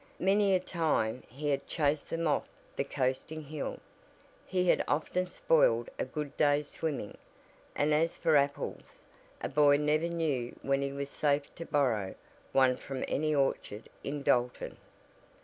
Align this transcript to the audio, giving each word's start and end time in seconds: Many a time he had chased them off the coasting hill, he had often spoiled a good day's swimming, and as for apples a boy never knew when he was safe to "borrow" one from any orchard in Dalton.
Many 0.17 0.55
a 0.55 0.59
time 0.59 1.21
he 1.27 1.49
had 1.49 1.67
chased 1.67 2.09
them 2.09 2.27
off 2.27 2.49
the 2.75 2.83
coasting 2.83 3.43
hill, 3.43 3.77
he 4.47 4.67
had 4.67 4.83
often 4.87 5.27
spoiled 5.27 5.91
a 5.99 6.05
good 6.05 6.35
day's 6.37 6.69
swimming, 6.69 7.19
and 7.75 7.93
as 7.93 8.15
for 8.17 8.35
apples 8.35 9.05
a 9.41 9.47
boy 9.49 9.77
never 9.77 10.07
knew 10.09 10.55
when 10.63 10.81
he 10.81 10.91
was 10.91 11.09
safe 11.11 11.53
to 11.53 11.67
"borrow" 11.67 12.15
one 12.51 12.77
from 12.77 13.05
any 13.07 13.35
orchard 13.35 13.89
in 14.03 14.23
Dalton. 14.23 14.77